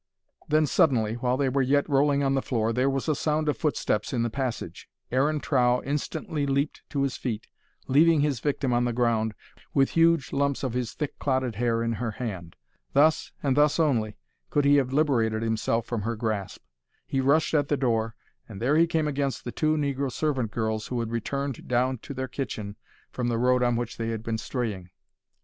[0.47, 3.55] Then suddenly, while they were yet rolling on the floor, there was a sound of
[3.55, 4.89] footsteps in the passage.
[5.11, 7.45] Aaron Trow instantly leaped to his feet,
[7.85, 9.35] leaving his victim on the ground,
[9.75, 12.55] with huge lumps of his thick clotted hair in her hand.
[12.93, 14.17] Thus, and thus only,
[14.49, 16.63] could he have liberated himself from her grasp.
[17.05, 18.15] He rushed at the door,
[18.49, 22.15] and there he came against the two negro servant girls who had returned down to
[22.15, 22.75] their kitchen
[23.11, 24.89] from the road on which they had been straying.